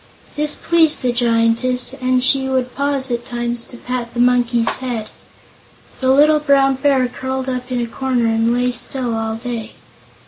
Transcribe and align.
This 0.35 0.55
pleased 0.55 1.03
the 1.03 1.11
Giantess 1.13 1.93
and 2.01 2.23
she 2.23 2.49
would 2.49 2.73
pause 2.73 3.11
at 3.11 3.23
times 3.23 3.63
to 3.65 3.77
pat 3.77 4.15
the 4.15 4.19
Monkey's 4.19 4.77
head. 4.77 5.09
The 5.99 6.09
little 6.09 6.39
Brown 6.39 6.73
Bear 6.77 7.07
curled 7.07 7.47
up 7.47 7.71
in 7.71 7.79
a 7.79 7.85
corner 7.85 8.25
and 8.25 8.51
lay 8.51 8.71
still 8.71 9.13
all 9.13 9.35
day. 9.35 9.73